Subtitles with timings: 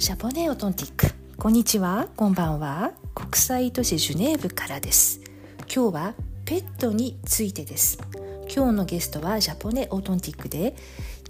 [0.00, 1.08] ジャポネオトンティック。
[1.36, 2.08] こんにちは。
[2.16, 2.92] こんばんは。
[3.14, 5.20] 国際都市ジュネーブからです。
[5.64, 6.14] 今日は
[6.46, 7.98] ペットについてです。
[8.44, 10.74] 今日のゲストはジャポネオトンティックで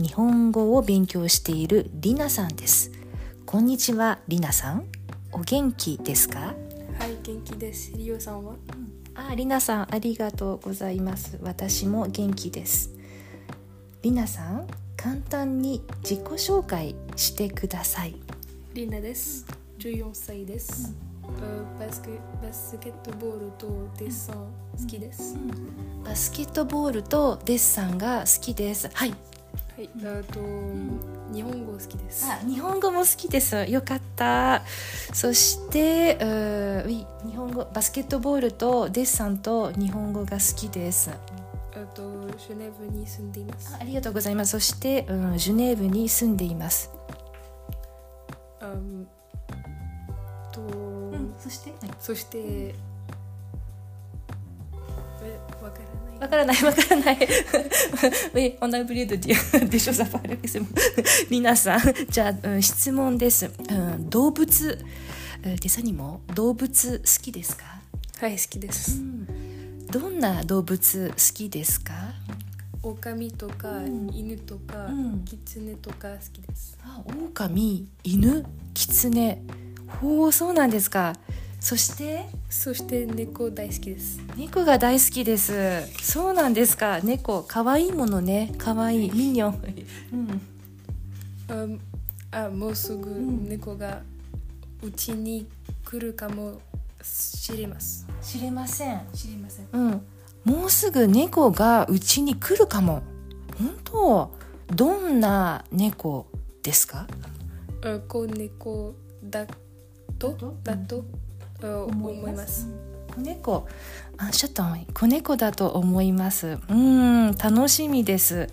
[0.00, 2.93] 日本語を勉強しているリナさんです。
[3.45, 4.87] こんにちはリナさん。
[5.32, 6.39] お元気ですか？
[6.39, 6.55] は
[7.09, 7.91] い、元気です。
[7.96, 8.55] リオさんは？
[9.16, 11.41] あリナさんありがとうございます。
[11.43, 12.93] 私も元気です。
[14.02, 18.14] リナさん簡単に自己紹介してください
[18.72, 19.44] リナです。
[19.80, 20.94] 14歳です。
[21.80, 22.10] バスケ
[22.40, 24.36] バスケットボールとデッサン
[24.79, 25.36] 好きです。
[26.04, 29.10] バスケットボールとデッサンが好きです.はい
[29.76, 30.38] はい、あと、
[31.34, 32.24] 日本語好きです。
[32.30, 33.56] あ日本語も好きです。
[33.69, 34.62] よかった。
[35.12, 36.16] そして
[36.84, 41.10] う日本語バスケットボールとデッサンと日本語が好きです。
[41.10, 41.16] あ
[41.92, 42.02] と、
[42.38, 43.77] ジュネーブに住んでいます。
[43.80, 44.52] ありがとうございます。
[44.52, 46.99] そして、うん、ジュネーブに住んでいます
[48.72, 49.06] うん
[50.52, 50.60] と、
[51.42, 51.72] そして？
[52.00, 52.74] そして、え、
[55.62, 56.18] わからない。
[56.20, 57.28] わからないわからない。
[58.34, 59.36] Oui, on a oublié de dire
[59.68, 60.38] des choses à parler.
[60.44, 60.66] C'est bon.
[61.30, 63.46] 皆さん、じゃあ、うん質問です。
[63.46, 64.78] うん動物、
[65.44, 67.64] うんデサニも動物好きですか、
[68.20, 69.00] はい、好きです。
[69.90, 71.94] どんな動物好きですか？
[72.83, 76.78] 狼とか、うん犬とか、うんキツネとか好きです。
[76.83, 79.42] あ狼、犬、キツネ。
[80.00, 81.14] ほう、そうなんですか。
[81.61, 84.20] そして、そして猫大好きです。
[84.36, 85.53] 猫が大好きです。
[86.03, 87.01] そうなんですか。
[87.03, 88.55] 猫、かわいいものね。
[88.56, 89.11] かわいい。
[89.12, 89.86] ミニョン。
[90.12, 91.81] うん
[92.33, 94.03] ああもうすぐん猫が
[94.83, 95.48] うちに
[95.84, 96.61] 来るかも
[97.03, 99.01] しれます知れません。
[99.12, 100.03] 知りませんうん、
[100.44, 103.02] もうすぐ猫がうちに来るかも。
[103.58, 104.30] 本当
[104.74, 106.27] どんな猫
[106.62, 107.06] ですか？
[107.84, 109.46] あ子猫だ
[110.18, 110.30] と？
[110.33, 111.05] とだと、
[111.62, 112.68] あ思います。
[113.14, 113.67] 子猫。
[114.17, 114.62] あ、ちょっと
[114.95, 116.58] 子猫だと思います。
[116.68, 118.48] うん、楽しみです。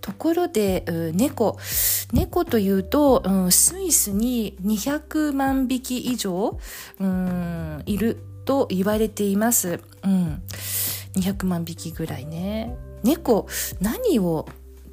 [0.00, 1.58] ところで、うん猫。
[2.12, 6.58] 猫というと、うん、スイスに200万匹以上、
[6.98, 9.80] うん、いると言われています。
[10.02, 10.42] うん。
[11.18, 12.74] 200万匹ぐらいね。
[13.02, 13.46] 猫、
[13.80, 14.46] 何を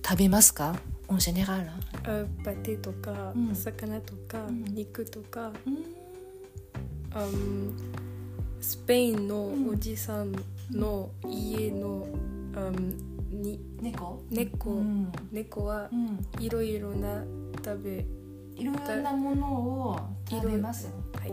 [0.05, 0.75] 食べますか
[1.07, 1.67] ？en général?
[2.03, 3.55] あパテとか、うん。
[3.55, 4.63] 魚とか、ん。
[4.65, 5.77] 肉とか、うん。
[7.13, 7.27] あ
[8.59, 10.31] スペインのおじさん
[10.71, 12.07] の家の、
[12.55, 12.71] あ
[13.31, 14.23] に猫？
[14.31, 15.11] 猫、うん。
[15.31, 16.43] 猫はうん。
[16.43, 17.23] いろいろな
[17.63, 18.05] 食べ
[18.61, 19.99] いろんなものを
[20.29, 20.87] 食べます？
[21.13, 21.31] はい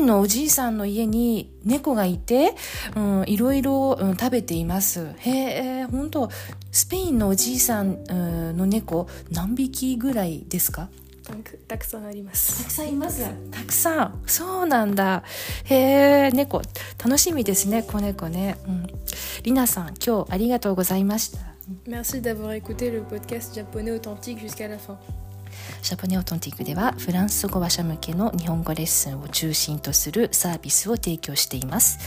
[0.00, 2.54] スペインのおじいさんの家に猫がいて、
[2.96, 5.12] うん、いろいろ、うん、食べています。
[5.18, 6.30] へえ、本当
[6.72, 10.88] スペインのおじいさん、うんの猫何匹ぐらいですか？
[11.22, 13.30] たくたくさんありますたくさんいます。
[13.50, 14.22] たくさん。
[14.26, 15.22] そうなんだ。
[15.64, 15.74] へ
[16.28, 16.62] え、猫。
[17.04, 18.56] 楽しみですね、子猫ね。
[18.66, 18.86] うん。
[19.42, 21.40] りなさん、今日ありがとうございました。
[21.86, 24.96] Merci d'avoir écouté le podcast japonais authentique jusqu'à la fin.
[25.82, 31.98] シャポネオトンティックではフランス語話者向けの日本語レッスンを中心とするサービスを提供しています。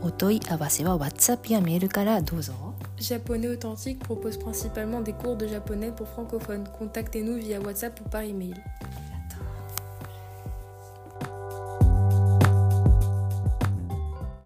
[0.00, 2.52] お問い合わせは WhatsApp やメールからどうぞ。
[2.98, 6.64] Japonais authentique propose principalement des cours de japonais pour francophones.
[6.78, 8.54] Contactez-nous via WhatsApp ou par email.